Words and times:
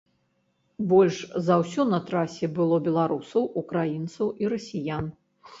Больш 0.93 1.19
за 1.49 1.57
ўсё 1.63 1.85
на 1.91 1.99
трасе 2.09 2.45
было 2.61 2.79
беларусаў, 2.87 3.47
украінцаў 3.63 4.27
і 4.47 4.51
расіян. 4.57 5.05